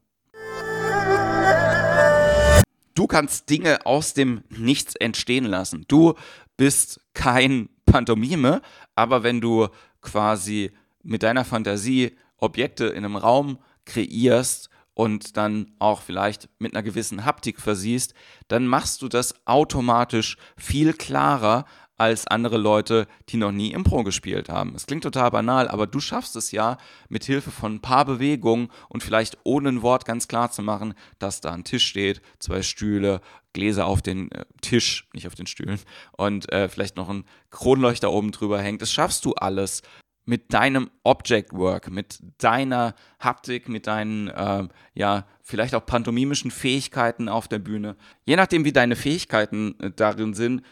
Du 2.93 3.07
kannst 3.07 3.49
Dinge 3.49 3.85
aus 3.85 4.13
dem 4.13 4.43
Nichts 4.49 4.95
entstehen 4.95 5.45
lassen. 5.45 5.83
Du 5.89 6.13
bist 6.55 7.01
kein 7.13 7.67
Pantomime, 7.85 8.61
aber 8.95 9.23
wenn 9.23 9.41
du 9.41 9.67
quasi 10.01 10.71
mit 11.05 11.23
deiner 11.23 11.45
Fantasie 11.45 12.17
Objekte 12.37 12.87
in 12.87 13.05
einem 13.05 13.15
Raum 13.15 13.59
kreierst 13.85 14.69
und 14.93 15.37
dann 15.37 15.71
auch 15.79 16.01
vielleicht 16.01 16.49
mit 16.57 16.73
einer 16.73 16.83
gewissen 16.83 17.25
Haptik 17.25 17.61
versiehst, 17.61 18.13
dann 18.47 18.67
machst 18.67 19.01
du 19.01 19.07
das 19.07 19.45
automatisch 19.45 20.37
viel 20.57 20.93
klarer 20.93 21.65
als 21.97 22.27
andere 22.27 22.57
Leute, 22.57 23.07
die 23.29 23.37
noch 23.37 23.51
nie 23.51 23.71
Impro 23.71 24.03
gespielt 24.03 24.49
haben. 24.49 24.75
Es 24.75 24.85
klingt 24.85 25.03
total 25.03 25.31
banal, 25.31 25.69
aber 25.69 25.87
du 25.87 25.99
schaffst 25.99 26.35
es 26.35 26.51
ja 26.51 26.77
mit 27.07 27.23
Hilfe 27.23 27.51
von 27.51 27.75
ein 27.75 27.81
paar 27.81 28.03
Bewegungen 28.03 28.69
und 28.89 29.01
vielleicht 29.01 29.37
ohne 29.43 29.69
ein 29.69 29.81
Wort 29.81 30.05
ganz 30.05 30.27
klar 30.27 30.51
zu 30.51 30.61
machen, 30.61 30.93
dass 31.19 31.39
da 31.39 31.53
ein 31.53 31.63
Tisch 31.63 31.85
steht, 31.85 32.21
zwei 32.39 32.63
Stühle, 32.63 33.21
Gläser 33.53 33.85
auf 33.85 34.01
den 34.01 34.29
äh, 34.31 34.43
Tisch, 34.61 35.07
nicht 35.13 35.27
auf 35.27 35.35
den 35.35 35.47
Stühlen 35.47 35.79
und 36.17 36.51
äh, 36.51 36.67
vielleicht 36.67 36.97
noch 36.97 37.07
ein 37.07 37.23
Kronleuchter 37.49 38.11
oben 38.11 38.31
drüber 38.31 38.61
hängt. 38.61 38.81
Das 38.81 38.91
schaffst 38.91 39.23
du 39.23 39.33
alles 39.33 39.81
mit 40.25 40.53
deinem 40.53 40.89
Object 41.03 41.53
Work, 41.53 41.91
mit 41.91 42.19
deiner 42.39 42.95
Haptik, 43.19 43.69
mit 43.69 43.87
deinen, 43.87 44.27
äh, 44.27 44.67
ja, 44.93 45.25
vielleicht 45.41 45.75
auch 45.75 45.85
pantomimischen 45.85 46.51
Fähigkeiten 46.51 47.29
auf 47.29 47.47
der 47.47 47.59
Bühne. 47.59 47.95
Je 48.25 48.35
nachdem, 48.35 48.65
wie 48.65 48.73
deine 48.73 48.95
Fähigkeiten 48.95 49.79
äh, 49.79 49.91
darin 49.91 50.33
sind, 50.33 50.63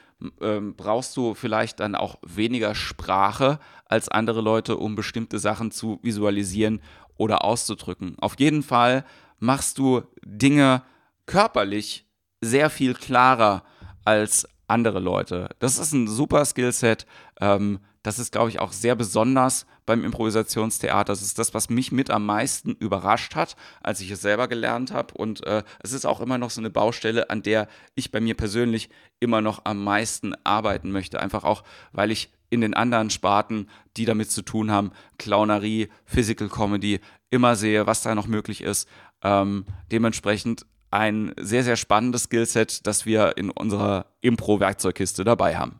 ähm, 0.41 0.75
brauchst 0.75 1.15
du 1.17 1.33
vielleicht 1.33 1.79
dann 1.79 1.95
auch 1.95 2.17
weniger 2.25 2.75
Sprache 2.75 3.59
als 3.85 4.09
andere 4.09 4.41
Leute, 4.41 4.77
um 4.77 4.95
bestimmte 4.95 5.37
Sachen 5.37 5.71
zu 5.71 5.99
visualisieren 6.01 6.81
oder 7.17 7.43
auszudrücken. 7.43 8.17
Auf 8.19 8.39
jeden 8.39 8.63
Fall 8.63 9.05
machst 9.39 9.77
du 9.77 10.01
Dinge 10.25 10.83
körperlich 11.25 12.05
sehr 12.41 12.69
viel 12.69 12.93
klarer 12.93 13.63
als 14.05 14.47
andere 14.73 14.99
Leute. 14.99 15.49
Das 15.59 15.77
ist 15.77 15.93
ein 15.93 16.07
super 16.07 16.43
Skillset. 16.43 17.05
Ähm, 17.39 17.79
das 18.03 18.19
ist, 18.19 18.33
glaube 18.33 18.49
ich, 18.49 18.59
auch 18.59 18.73
sehr 18.73 18.95
besonders 18.95 19.65
beim 19.85 20.03
Improvisationstheater. 20.03 21.13
Das 21.13 21.21
ist 21.21 21.39
das, 21.39 21.53
was 21.53 21.69
mich 21.69 21.91
mit 21.93 22.09
am 22.09 22.25
meisten 22.25 22.71
überrascht 22.71 23.35
hat, 23.35 23.55
als 23.81 24.01
ich 24.01 24.11
es 24.11 24.21
selber 24.21 24.49
gelernt 24.49 24.91
habe. 24.91 25.13
Und 25.13 25.45
äh, 25.45 25.63
es 25.81 25.93
ist 25.93 26.05
auch 26.05 26.19
immer 26.19 26.37
noch 26.37 26.49
so 26.49 26.59
eine 26.59 26.69
Baustelle, 26.69 27.29
an 27.29 27.43
der 27.43 27.67
ich 27.95 28.11
bei 28.11 28.19
mir 28.19 28.35
persönlich 28.35 28.89
immer 29.21 29.41
noch 29.41 29.61
am 29.63 29.83
meisten 29.83 30.33
arbeiten 30.43 30.91
möchte. 30.91 31.21
Einfach 31.21 31.45
auch, 31.45 31.63
weil 31.93 32.11
ich 32.11 32.29
in 32.49 32.61
den 32.61 32.73
anderen 32.73 33.09
Sparten, 33.09 33.69
die 33.95 34.05
damit 34.05 34.31
zu 34.31 34.41
tun 34.41 34.69
haben, 34.69 34.91
Clownerie, 35.17 35.89
Physical 36.05 36.49
Comedy, 36.49 36.99
immer 37.31 37.55
sehe, 37.55 37.87
was 37.87 38.03
da 38.03 38.15
noch 38.15 38.27
möglich 38.27 38.61
ist. 38.61 38.87
Ähm, 39.23 39.65
dementsprechend 39.91 40.65
ein 40.93 41.33
sehr, 41.39 41.63
sehr 41.63 41.75
spannendes 41.75 42.25
Skillset, 42.25 42.85
das 42.85 43.05
wir 43.05 43.35
in 43.35 43.49
unserer 43.49 44.05
Impro-Werkzeugkiste 44.21 45.23
dabei 45.23 45.57
haben. 45.57 45.79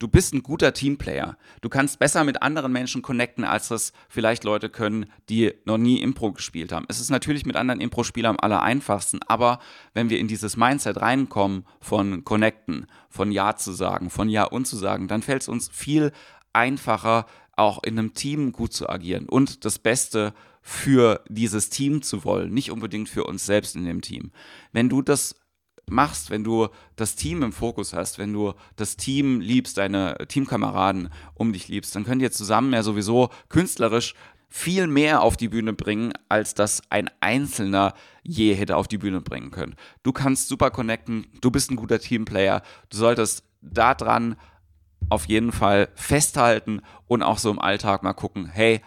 Du 0.00 0.06
bist 0.06 0.32
ein 0.32 0.44
guter 0.44 0.72
Teamplayer. 0.72 1.36
Du 1.60 1.68
kannst 1.68 1.98
besser 1.98 2.22
mit 2.22 2.40
anderen 2.40 2.70
Menschen 2.70 3.02
connecten, 3.02 3.42
als 3.42 3.66
das 3.66 3.92
vielleicht 4.08 4.44
Leute 4.44 4.68
können, 4.70 5.06
die 5.28 5.54
noch 5.64 5.76
nie 5.76 6.00
Impro 6.00 6.30
gespielt 6.30 6.70
haben. 6.70 6.86
Es 6.88 7.00
ist 7.00 7.10
natürlich 7.10 7.44
mit 7.44 7.56
anderen 7.56 7.80
Impro-Spielern 7.80 8.36
am 8.36 8.40
aller 8.40 8.62
einfachsten, 8.62 9.18
aber 9.26 9.58
wenn 9.94 10.08
wir 10.08 10.20
in 10.20 10.28
dieses 10.28 10.56
Mindset 10.56 11.00
reinkommen 11.00 11.64
von 11.80 12.22
connecten, 12.22 12.86
von 13.08 13.32
Ja 13.32 13.56
zu 13.56 13.72
sagen, 13.72 14.08
von 14.08 14.28
Ja 14.28 14.44
und 14.44 14.68
zu 14.68 14.76
sagen, 14.76 15.08
dann 15.08 15.22
fällt 15.22 15.42
es 15.42 15.48
uns 15.48 15.68
viel 15.68 16.12
einfacher, 16.52 17.26
auch 17.58 17.82
in 17.82 17.98
einem 17.98 18.14
Team 18.14 18.52
gut 18.52 18.72
zu 18.72 18.88
agieren 18.88 19.28
und 19.28 19.64
das 19.64 19.78
Beste 19.78 20.34
für 20.62 21.22
dieses 21.28 21.70
Team 21.70 22.02
zu 22.02 22.24
wollen, 22.24 22.52
nicht 22.52 22.70
unbedingt 22.70 23.08
für 23.08 23.24
uns 23.24 23.46
selbst 23.46 23.74
in 23.74 23.84
dem 23.84 24.02
Team. 24.02 24.32
Wenn 24.72 24.88
du 24.88 25.02
das 25.02 25.34
machst, 25.86 26.30
wenn 26.30 26.44
du 26.44 26.68
das 26.96 27.16
Team 27.16 27.42
im 27.42 27.52
Fokus 27.52 27.94
hast, 27.94 28.18
wenn 28.18 28.32
du 28.32 28.52
das 28.76 28.96
Team 28.96 29.40
liebst, 29.40 29.78
deine 29.78 30.16
Teamkameraden 30.28 31.08
um 31.34 31.52
dich 31.52 31.68
liebst, 31.68 31.94
dann 31.94 32.04
könnt 32.04 32.22
ihr 32.22 32.30
zusammen 32.30 32.72
ja 32.72 32.82
sowieso 32.82 33.30
künstlerisch 33.48 34.14
viel 34.50 34.86
mehr 34.86 35.22
auf 35.22 35.36
die 35.36 35.48
Bühne 35.48 35.72
bringen, 35.72 36.12
als 36.28 36.54
das 36.54 36.82
ein 36.90 37.10
Einzelner 37.20 37.94
je 38.22 38.54
hätte 38.54 38.76
auf 38.76 38.88
die 38.88 38.98
Bühne 38.98 39.20
bringen 39.20 39.50
können. 39.50 39.76
Du 40.02 40.12
kannst 40.12 40.48
super 40.48 40.70
connecten, 40.70 41.26
du 41.40 41.50
bist 41.50 41.70
ein 41.70 41.76
guter 41.76 41.98
Teamplayer, 41.98 42.62
du 42.90 42.96
solltest 42.96 43.44
daran 43.60 44.36
auf 45.08 45.26
jeden 45.26 45.52
Fall 45.52 45.88
festhalten 45.94 46.82
und 47.06 47.22
auch 47.22 47.38
so 47.38 47.50
im 47.50 47.58
Alltag 47.58 48.02
mal 48.02 48.12
gucken, 48.12 48.46
hey, 48.46 48.80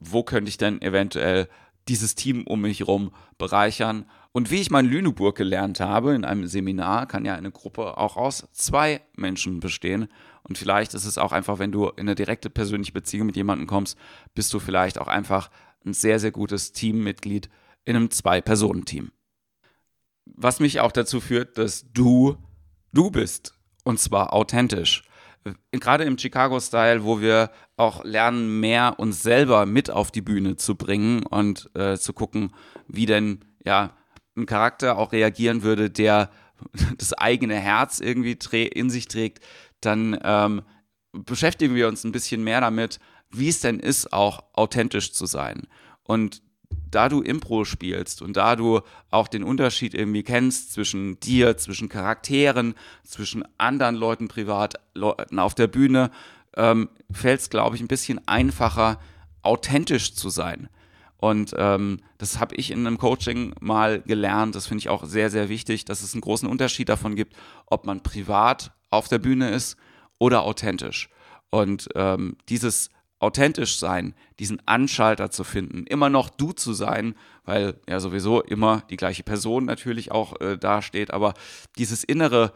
wo 0.00 0.22
könnte 0.22 0.48
ich 0.48 0.58
denn 0.58 0.80
eventuell 0.80 1.48
dieses 1.88 2.14
Team 2.14 2.46
um 2.46 2.60
mich 2.60 2.80
herum 2.80 3.12
bereichern? 3.38 4.04
Und 4.32 4.50
wie 4.50 4.60
ich 4.60 4.70
mal 4.70 4.84
in 4.84 4.90
Lüneburg 4.90 5.36
gelernt 5.36 5.80
habe, 5.80 6.14
in 6.14 6.24
einem 6.24 6.46
Seminar, 6.46 7.06
kann 7.06 7.24
ja 7.24 7.34
eine 7.34 7.50
Gruppe 7.50 7.96
auch 7.98 8.16
aus 8.16 8.46
zwei 8.52 9.00
Menschen 9.16 9.58
bestehen. 9.58 10.08
Und 10.42 10.58
vielleicht 10.58 10.94
ist 10.94 11.06
es 11.06 11.18
auch 11.18 11.32
einfach, 11.32 11.58
wenn 11.58 11.72
du 11.72 11.88
in 11.88 12.00
eine 12.00 12.14
direkte 12.14 12.50
persönliche 12.50 12.92
Beziehung 12.92 13.26
mit 13.26 13.36
jemandem 13.36 13.66
kommst, 13.66 13.98
bist 14.34 14.52
du 14.54 14.60
vielleicht 14.60 15.00
auch 15.00 15.08
einfach 15.08 15.50
ein 15.84 15.92
sehr, 15.92 16.20
sehr 16.20 16.30
gutes 16.30 16.72
Teammitglied 16.72 17.48
in 17.84 17.96
einem 17.96 18.10
Zwei-Personen-Team. 18.10 19.10
Was 20.26 20.60
mich 20.60 20.80
auch 20.80 20.92
dazu 20.92 21.20
führt, 21.20 21.58
dass 21.58 21.90
du 21.92 22.36
du 22.92 23.10
bist. 23.10 23.54
Und 23.84 23.98
zwar 23.98 24.32
authentisch 24.32 25.02
gerade 25.72 26.04
im 26.04 26.18
Chicago-Style, 26.18 27.04
wo 27.04 27.20
wir 27.20 27.50
auch 27.76 28.04
lernen, 28.04 28.60
mehr 28.60 28.98
uns 28.98 29.22
selber 29.22 29.66
mit 29.66 29.90
auf 29.90 30.10
die 30.10 30.20
Bühne 30.20 30.56
zu 30.56 30.74
bringen 30.74 31.24
und 31.24 31.70
äh, 31.74 31.96
zu 31.96 32.12
gucken, 32.12 32.52
wie 32.86 33.06
denn 33.06 33.44
ja 33.64 33.96
ein 34.36 34.46
Charakter 34.46 34.98
auch 34.98 35.12
reagieren 35.12 35.62
würde, 35.62 35.90
der 35.90 36.30
das 36.98 37.12
eigene 37.12 37.56
Herz 37.56 38.00
irgendwie 38.00 38.36
in 38.66 38.90
sich 38.90 39.08
trägt, 39.08 39.44
dann 39.80 40.18
ähm, 40.22 40.62
beschäftigen 41.12 41.74
wir 41.74 41.88
uns 41.88 42.04
ein 42.04 42.12
bisschen 42.12 42.42
mehr 42.42 42.60
damit, 42.60 42.98
wie 43.30 43.48
es 43.48 43.60
denn 43.60 43.78
ist, 43.78 44.12
auch 44.12 44.42
authentisch 44.54 45.12
zu 45.12 45.26
sein. 45.26 45.66
Und 46.02 46.42
da 46.90 47.08
du 47.08 47.20
Impro 47.20 47.64
spielst 47.64 48.22
und 48.22 48.36
da 48.36 48.56
du 48.56 48.80
auch 49.10 49.28
den 49.28 49.44
Unterschied 49.44 49.94
irgendwie 49.94 50.22
kennst 50.22 50.72
zwischen 50.72 51.20
dir, 51.20 51.56
zwischen 51.56 51.88
Charakteren, 51.88 52.74
zwischen 53.04 53.44
anderen 53.58 53.94
Leuten 53.94 54.28
privat, 54.28 54.74
Leuten 54.94 55.38
auf 55.38 55.54
der 55.54 55.66
Bühne, 55.66 56.10
ähm, 56.56 56.88
fällt 57.10 57.40
es, 57.40 57.50
glaube 57.50 57.76
ich, 57.76 57.82
ein 57.82 57.88
bisschen 57.88 58.26
einfacher, 58.26 58.98
authentisch 59.42 60.14
zu 60.14 60.30
sein. 60.30 60.68
Und 61.18 61.54
ähm, 61.56 62.00
das 62.18 62.38
habe 62.38 62.54
ich 62.54 62.70
in 62.70 62.86
einem 62.86 62.98
Coaching 62.98 63.54
mal 63.60 64.00
gelernt. 64.02 64.54
Das 64.54 64.66
finde 64.66 64.80
ich 64.80 64.88
auch 64.88 65.04
sehr, 65.04 65.30
sehr 65.30 65.48
wichtig, 65.48 65.84
dass 65.84 66.02
es 66.02 66.14
einen 66.14 66.20
großen 66.20 66.48
Unterschied 66.48 66.88
davon 66.88 67.16
gibt, 67.16 67.34
ob 67.66 67.86
man 67.86 68.02
privat 68.02 68.72
auf 68.90 69.08
der 69.08 69.18
Bühne 69.18 69.50
ist 69.50 69.76
oder 70.18 70.42
authentisch. 70.42 71.10
Und 71.50 71.88
ähm, 71.96 72.36
dieses 72.48 72.90
authentisch 73.20 73.78
sein, 73.78 74.14
diesen 74.38 74.60
Anschalter 74.66 75.30
zu 75.30 75.44
finden, 75.44 75.86
immer 75.86 76.08
noch 76.08 76.30
du 76.30 76.52
zu 76.52 76.72
sein, 76.72 77.14
weil 77.44 77.74
ja 77.88 78.00
sowieso 78.00 78.42
immer 78.42 78.82
die 78.90 78.96
gleiche 78.96 79.24
Person 79.24 79.64
natürlich 79.64 80.12
auch 80.12 80.40
äh, 80.40 80.56
dasteht, 80.56 81.12
aber 81.12 81.34
dieses 81.76 82.04
innere 82.04 82.52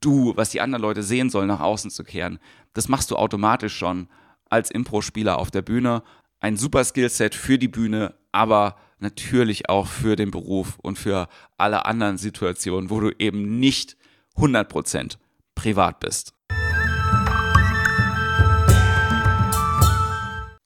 Du, 0.00 0.36
was 0.36 0.50
die 0.50 0.60
anderen 0.60 0.82
Leute 0.82 1.02
sehen 1.02 1.30
sollen, 1.30 1.48
nach 1.48 1.60
außen 1.60 1.90
zu 1.90 2.04
kehren, 2.04 2.38
das 2.74 2.88
machst 2.88 3.10
du 3.10 3.16
automatisch 3.16 3.74
schon 3.74 4.08
als 4.50 4.70
Impro-Spieler 4.70 5.38
auf 5.38 5.50
der 5.50 5.62
Bühne. 5.62 6.02
Ein 6.40 6.58
super 6.58 6.84
Skillset 6.84 7.34
für 7.34 7.58
die 7.58 7.68
Bühne, 7.68 8.14
aber 8.32 8.76
natürlich 8.98 9.70
auch 9.70 9.86
für 9.86 10.14
den 10.14 10.30
Beruf 10.30 10.78
und 10.82 10.98
für 10.98 11.26
alle 11.56 11.86
anderen 11.86 12.18
Situationen, 12.18 12.90
wo 12.90 13.00
du 13.00 13.12
eben 13.18 13.60
nicht 13.60 13.96
100% 14.36 15.16
privat 15.54 16.00
bist. 16.00 16.34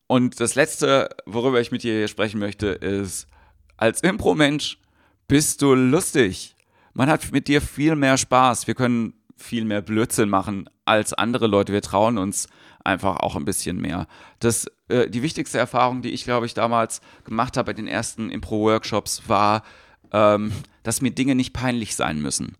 Und 0.06 0.40
das 0.40 0.54
Letzte, 0.54 1.08
worüber 1.26 1.60
ich 1.60 1.72
mit 1.72 1.82
dir 1.82 2.06
sprechen 2.08 2.38
möchte, 2.38 2.68
ist, 2.68 3.26
als 3.76 4.02
Impro-Mensch 4.02 4.78
bist 5.28 5.62
du 5.62 5.74
lustig. 5.74 6.54
Man 6.94 7.08
hat 7.08 7.32
mit 7.32 7.48
dir 7.48 7.60
viel 7.60 7.96
mehr 7.96 8.16
Spaß. 8.16 8.66
Wir 8.66 8.74
können 8.74 9.14
viel 9.36 9.64
mehr 9.64 9.82
Blödsinn 9.82 10.28
machen 10.28 10.70
als 10.84 11.12
andere 11.12 11.46
Leute. 11.46 11.72
Wir 11.72 11.82
trauen 11.82 12.18
uns 12.18 12.48
einfach 12.84 13.16
auch 13.16 13.36
ein 13.36 13.44
bisschen 13.44 13.78
mehr. 13.78 14.06
Das, 14.38 14.66
äh, 14.88 15.10
die 15.10 15.22
wichtigste 15.22 15.58
Erfahrung, 15.58 16.02
die 16.02 16.10
ich, 16.10 16.24
glaube 16.24 16.46
ich, 16.46 16.54
damals 16.54 17.00
gemacht 17.24 17.56
habe 17.56 17.66
bei 17.66 17.72
den 17.74 17.88
ersten 17.88 18.30
Impro-Workshops, 18.30 19.28
war, 19.28 19.62
ähm, 20.12 20.52
dass 20.84 21.02
mir 21.02 21.10
Dinge 21.10 21.34
nicht 21.34 21.52
peinlich 21.52 21.96
sein 21.96 22.22
müssen, 22.22 22.56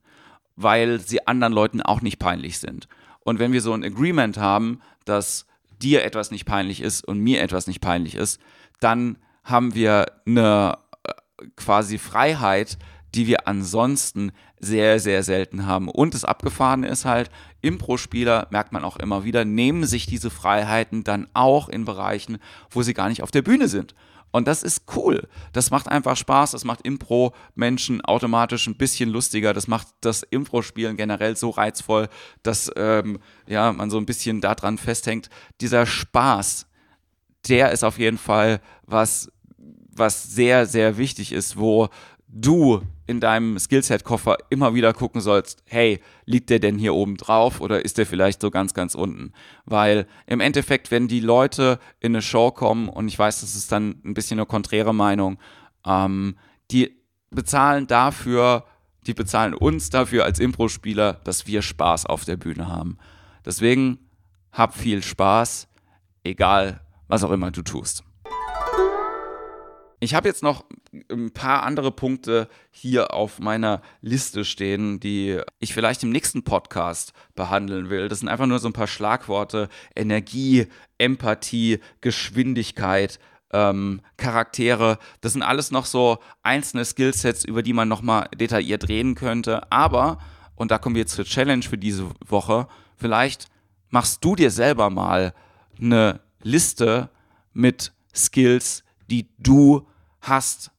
weil 0.57 1.01
sie 1.01 1.27
anderen 1.27 1.53
Leuten 1.53 1.81
auch 1.81 2.03
nicht 2.03 2.19
peinlich 2.19 2.59
sind. 2.59 2.89
Und 3.21 3.39
wenn 3.39 3.53
wir 3.53 3.61
so 3.61 3.73
ein 3.73 3.85
Agreement 3.85 4.37
haben, 4.37 4.81
dass 5.05 5.47
dir 5.83 6.05
etwas 6.05 6.31
nicht 6.31 6.45
peinlich 6.45 6.81
ist 6.81 7.07
und 7.07 7.21
mir 7.21 7.43
etwas 7.43 7.67
nicht 7.67 7.81
peinlich 7.81 8.15
ist, 8.15 8.41
dann 8.81 9.19
haben 9.45 9.75
wir 9.75 10.07
eine 10.27 10.79
äh, 11.05 11.13
quasi 11.57 11.99
Freiheit, 11.99 12.79
die 13.15 13.27
wir 13.27 13.49
ansonsten 13.49 14.33
sehr, 14.59 15.01
sehr 15.01 15.23
selten 15.23 15.67
haben. 15.67 15.89
Und 15.89 16.15
das 16.15 16.25
Abgefahrene 16.25 16.89
ist 16.89 17.05
halt, 17.05 17.31
Impro-Spieler, 17.63 18.49
merkt 18.51 18.73
man 18.73 18.85
auch 18.85 18.97
immer 18.97 19.25
wieder, 19.25 19.45
nehmen 19.45 19.85
sich 19.85 20.07
diese 20.07 20.31
Freiheiten 20.31 21.05
dann 21.05 21.27
auch 21.33 21.69
in 21.69 21.85
Bereichen, 21.85 22.39
wo 22.71 22.83
sie 22.83 22.95
gar 22.95 23.09
nicht 23.09 23.23
auf 23.23 23.31
der 23.31 23.43
Bühne 23.43 23.69
sind. 23.69 23.95
Und 24.33 24.47
das 24.49 24.63
ist 24.63 24.83
cool. 24.95 25.29
Das 25.53 25.71
macht 25.71 25.89
einfach 25.89 26.17
Spaß. 26.17 26.51
Das 26.51 26.65
macht 26.65 26.83
Impro-Menschen 26.83 28.05
automatisch 28.05 28.67
ein 28.67 28.77
bisschen 28.77 29.09
lustiger. 29.11 29.55
Das 29.55 29.67
macht 29.69 29.89
das 30.01 30.23
Impro-Spielen 30.23 30.97
generell 30.97 31.37
so 31.37 31.51
reizvoll, 31.51 32.09
dass 32.43 32.71
ähm, 32.77 33.19
ja, 33.47 33.73
man 33.73 33.91
so 33.91 33.99
ein 33.99 34.07
bisschen 34.07 34.41
daran 34.41 34.79
festhängt. 34.79 35.31
Dieser 35.61 35.87
Spaß, 35.87 36.67
der 37.49 37.73
ist 37.73 37.85
auf 37.85 37.99
jeden 37.99 38.19
Fall 38.19 38.61
was, 38.83 39.33
was 39.57 40.25
sehr, 40.25 40.67
sehr 40.67 40.99
wichtig 40.99 41.33
ist, 41.33 41.57
wo 41.57 41.89
du 42.29 42.83
in 43.07 43.21
deinem 43.21 43.59
Skillset-Koffer 43.59 44.37
immer 44.51 44.75
wieder 44.75 44.93
gucken 44.93 45.21
sollst, 45.21 45.63
hey, 45.67 46.01
liegt 46.25 46.51
der 46.51 46.59
denn 46.59 46.79
hier 46.79 46.95
oben 46.95 47.17
drauf 47.17 47.61
oder 47.61 47.85
ist 47.85 47.99
der 47.99 48.07
vielleicht 48.07 48.41
so 48.41 48.51
ganz, 48.51 48.75
ganz 48.75 48.95
unten? 48.95 49.33
Weil 49.65 50.07
im 50.27 50.41
Endeffekt, 50.41 50.91
wenn 50.91 51.09
die 51.09 51.21
Leute 51.21 51.79
in 52.01 52.13
eine 52.13 52.23
Show 52.23 52.51
kommen, 52.51 52.89
und 52.89 53.09
ich 53.09 53.19
weiß, 53.19 53.41
das 53.41 53.55
ist 53.55 53.71
dann 53.71 54.01
ein 54.05 54.15
bisschen 54.15 54.39
eine 54.39 54.47
konträre 54.47 54.95
Meinung, 54.95 55.39
ähm, 55.87 56.37
die 56.71 56.97
bezahlen 57.31 57.87
dafür, 57.87 58.65
die 59.07 59.15
bezahlen 59.15 59.55
uns 59.55 59.91
dafür 59.91 60.25
als 60.25 60.41
Impro-Spieler, 60.41 61.21
dass 61.25 61.47
wir 61.47 61.63
Spaß 61.63 62.07
auf 62.07 62.25
der 62.25 62.37
Bühne 62.37 62.69
haben. 62.69 62.99
Deswegen 63.45 63.99
hab 64.51 64.75
viel 64.75 65.03
Spaß, 65.03 65.69
egal 66.25 66.81
was 67.07 67.23
auch 67.23 67.31
immer 67.31 67.53
du 67.53 67.63
tust. 67.63 68.03
Ich 70.01 70.15
habe 70.15 70.29
jetzt 70.29 70.43
noch 70.43 70.65
ein 71.11 71.31
paar 71.33 71.63
andere 71.63 71.91
Punkte 71.93 72.49
hier 72.71 73.15
auf 73.15 73.39
meiner 73.39 73.83
Liste 74.01 74.45
stehen, 74.45 75.01
die 75.01 75.41
ich 75.59 75.75
vielleicht 75.75 76.03
im 76.03 76.11
nächsten 76.11 76.43
Podcast 76.43 77.13
behandeln 77.35 77.91
will. 77.91 78.09
Das 78.09 78.21
sind 78.21 78.29
einfach 78.29 78.47
nur 78.47 78.59
so 78.59 78.69
ein 78.69 78.73
paar 78.73 78.87
Schlagworte. 78.87 79.69
Energie, 79.95 80.67
Empathie, 80.99 81.81
Geschwindigkeit, 82.01 83.19
ähm, 83.53 84.01
Charaktere. 84.17 84.99
Das 85.21 85.33
sind 85.33 85.43
alles 85.43 85.71
noch 85.71 85.87
so 85.87 86.19
einzelne 86.43 86.85
Skillsets, 86.85 87.45
über 87.45 87.63
die 87.63 87.73
man 87.73 87.89
nochmal 87.89 88.29
detailliert 88.37 88.89
reden 88.89 89.15
könnte. 89.15 89.71
Aber, 89.71 90.19
und 90.55 90.71
da 90.71 90.79
kommen 90.79 90.95
wir 90.95 91.03
jetzt 91.03 91.15
zur 91.15 91.25
Challenge 91.25 91.63
für 91.63 91.79
diese 91.79 92.09
Woche, 92.27 92.69
vielleicht 92.97 93.49
machst 93.91 94.25
du 94.25 94.37
dir 94.37 94.51
selber 94.51 94.91
mal 94.91 95.35
eine 95.81 96.21
Liste 96.43 97.11
mit 97.53 97.93
Skills, 98.15 98.85
die 99.11 99.29
du 99.39 99.87
hast, 100.21 100.71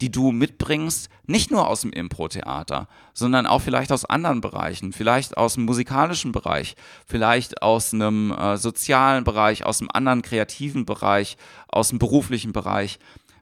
die 0.00 0.10
du 0.10 0.30
mitbringst, 0.30 1.08
nicht 1.26 1.50
nur 1.50 1.66
aus 1.68 1.80
dem 1.80 1.92
Impro-Theater, 1.92 2.88
sondern 3.14 3.46
auch 3.46 3.60
vielleicht 3.60 3.92
aus 3.92 4.04
anderen 4.04 4.40
Bereichen, 4.40 4.92
vielleicht 4.92 5.36
aus 5.36 5.54
dem 5.54 5.64
musikalischen 5.64 6.32
Bereich, 6.32 6.76
vielleicht 7.06 7.62
aus 7.62 7.94
einem 7.94 8.30
äh, 8.30 8.56
sozialen 8.58 9.24
Bereich, 9.24 9.64
aus 9.64 9.80
einem 9.80 9.90
anderen 9.92 10.22
kreativen 10.22 10.84
Bereich, 10.84 11.36
aus 11.68 11.88
dem 11.88 11.98
beruflichen 11.98 12.52
Bereich. 12.52 12.98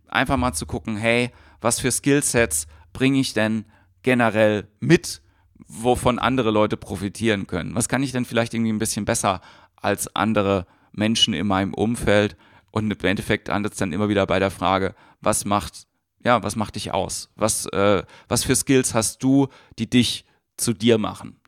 Einfach 0.08 0.36
mal 0.36 0.52
zu 0.52 0.66
gucken, 0.66 0.96
hey, 0.96 1.30
was 1.60 1.80
für 1.80 1.90
Skillsets 1.90 2.66
bringe 2.92 3.18
ich 3.18 3.34
denn 3.34 3.64
generell 4.02 4.68
mit, 4.78 5.22
wovon 5.66 6.18
andere 6.18 6.50
Leute 6.50 6.76
profitieren 6.76 7.46
können? 7.46 7.74
Was 7.74 7.88
kann 7.88 8.02
ich 8.02 8.12
denn 8.12 8.24
vielleicht 8.24 8.54
irgendwie 8.54 8.72
ein 8.72 8.78
bisschen 8.78 9.04
besser 9.04 9.40
als 9.76 10.14
andere 10.14 10.66
Menschen 10.92 11.34
in 11.34 11.46
meinem 11.46 11.74
Umfeld? 11.74 12.36
Und 12.70 12.90
im 12.90 13.08
Endeffekt 13.08 13.48
landet 13.48 13.72
es 13.72 13.78
dann 13.78 13.92
immer 13.92 14.08
wieder 14.08 14.26
bei 14.26 14.38
der 14.38 14.50
Frage, 14.50 14.94
was 15.20 15.44
macht, 15.44 15.86
ja, 16.24 16.42
was 16.42 16.56
macht 16.56 16.76
dich 16.76 16.92
aus? 16.92 17.30
Was, 17.36 17.66
äh, 17.66 18.02
was 18.28 18.44
für 18.44 18.56
Skills 18.56 18.94
hast 18.94 19.22
du, 19.22 19.48
die 19.78 19.88
dich 19.88 20.24
zu 20.56 20.72
dir 20.72 20.98
machen? 20.98 21.40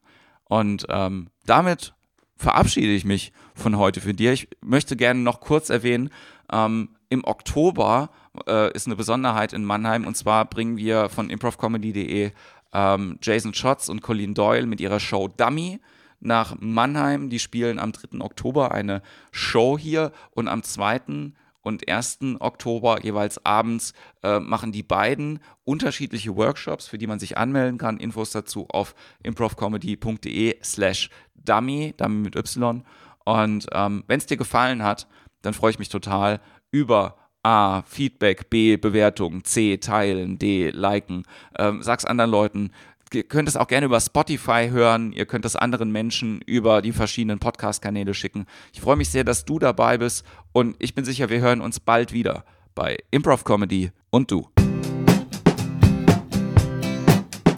Und 0.44 0.86
ähm, 0.88 1.28
damit 1.44 1.94
verabschiede 2.36 2.92
ich 2.92 3.04
mich 3.04 3.32
von 3.54 3.78
heute 3.78 4.00
für 4.00 4.14
dir. 4.14 4.32
Ich 4.32 4.48
möchte 4.60 4.96
gerne 4.96 5.20
noch 5.20 5.40
kurz 5.40 5.70
erwähnen, 5.70 6.10
ähm, 6.52 6.90
im 7.08 7.24
Oktober 7.24 8.10
äh, 8.46 8.72
ist 8.72 8.86
eine 8.86 8.96
Besonderheit 8.96 9.52
in 9.52 9.64
Mannheim 9.64 10.06
und 10.06 10.16
zwar 10.16 10.44
bringen 10.44 10.76
wir 10.76 11.08
von 11.08 11.30
improvcomedy.de 11.30 12.32
ähm, 12.72 13.18
Jason 13.22 13.54
Schotz 13.54 13.88
und 13.88 14.02
Colleen 14.02 14.34
Doyle 14.34 14.66
mit 14.66 14.80
ihrer 14.80 15.00
Show 15.00 15.28
Dummy 15.28 15.80
nach 16.20 16.56
Mannheim. 16.60 17.30
Die 17.30 17.38
spielen 17.38 17.78
am 17.78 17.92
3. 17.92 18.20
Oktober 18.20 18.72
eine 18.72 19.02
Show 19.30 19.78
hier 19.78 20.12
und 20.32 20.48
am 20.48 20.62
2. 20.62 21.32
und 21.66 21.88
1. 21.88 22.18
Oktober 22.38 23.02
jeweils 23.02 23.44
abends 23.44 23.92
äh, 24.22 24.38
machen 24.38 24.70
die 24.70 24.84
beiden 24.84 25.40
unterschiedliche 25.64 26.36
Workshops, 26.36 26.86
für 26.86 26.96
die 26.96 27.08
man 27.08 27.18
sich 27.18 27.36
anmelden 27.36 27.76
kann. 27.76 27.98
Infos 27.98 28.30
dazu 28.30 28.68
auf 28.68 28.94
improvcomedy.de 29.24 30.58
slash 30.62 31.10
dummy, 31.34 31.92
dummy 31.96 32.20
mit 32.20 32.36
Y. 32.36 32.84
Und 33.24 33.66
ähm, 33.72 34.04
wenn 34.06 34.18
es 34.18 34.26
dir 34.26 34.36
gefallen 34.36 34.84
hat, 34.84 35.08
dann 35.42 35.54
freue 35.54 35.72
ich 35.72 35.80
mich 35.80 35.88
total 35.88 36.40
über 36.70 37.16
A, 37.42 37.82
Feedback, 37.82 38.48
B, 38.48 38.76
Bewertungen, 38.76 39.42
C, 39.42 39.78
Teilen, 39.78 40.38
D, 40.38 40.70
Liken. 40.70 41.24
Ähm, 41.58 41.82
sag's 41.82 42.04
anderen 42.04 42.30
Leuten, 42.30 42.70
ihr 43.14 43.22
könnt 43.22 43.48
es 43.48 43.56
auch 43.56 43.68
gerne 43.68 43.86
über 43.86 44.00
Spotify 44.00 44.68
hören. 44.70 45.12
Ihr 45.12 45.26
könnt 45.26 45.44
es 45.44 45.56
anderen 45.56 45.92
Menschen 45.92 46.40
über 46.46 46.82
die 46.82 46.92
verschiedenen 46.92 47.38
Podcast-Kanäle 47.38 48.14
schicken. 48.14 48.46
Ich 48.72 48.80
freue 48.80 48.96
mich 48.96 49.10
sehr, 49.10 49.24
dass 49.24 49.44
du 49.44 49.58
dabei 49.58 49.98
bist 49.98 50.24
und 50.52 50.76
ich 50.78 50.94
bin 50.94 51.04
sicher, 51.04 51.28
wir 51.28 51.40
hören 51.40 51.60
uns 51.60 51.80
bald 51.80 52.12
wieder 52.12 52.44
bei 52.74 52.98
Improv 53.10 53.44
Comedy 53.44 53.90
und 54.10 54.30
du. 54.30 54.48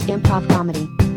Improv 0.06 0.46
Comedy. 0.48 1.07